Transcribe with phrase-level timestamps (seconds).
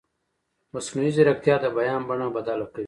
[0.73, 2.79] مصنوعي ځیرکتیا د بیان بڼه بدله کوي.